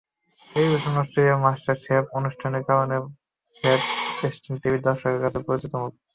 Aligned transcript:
টেলিভিশনে 0.51 0.99
Australian 1.01 1.39
master 1.45 1.75
chef 1.83 2.03
অনুষ্ঠানের 2.17 2.63
কারণে 2.69 2.95
ম্যাট 3.63 3.81
প্রেস্টন 4.17 4.53
টিভি 4.61 4.77
দর্শকদের 4.81 5.23
কাছে 5.23 5.39
পরিচিত 5.47 5.73
মুখ। 5.75 5.91